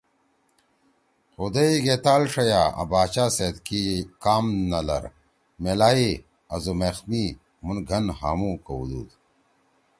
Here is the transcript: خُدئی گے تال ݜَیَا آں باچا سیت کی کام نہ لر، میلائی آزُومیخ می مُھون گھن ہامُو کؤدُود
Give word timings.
خُدئی 1.33 1.75
گے 1.85 1.95
تال 2.03 2.23
ݜَیَا 2.31 2.63
آں 2.81 2.87
باچا 2.91 3.25
سیت 3.35 3.57
کی 3.67 3.81
کام 4.23 4.45
نہ 4.69 4.79
لر، 4.87 5.03
میلائی 5.61 6.09
آزُومیخ 6.53 6.97
می 7.09 7.23
مُھون 7.63 7.77
گھن 7.89 8.05
ہامُو 8.19 8.51
کؤدُود 8.65 9.09